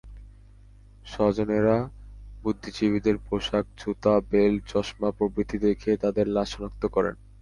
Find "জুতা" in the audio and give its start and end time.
3.77-4.13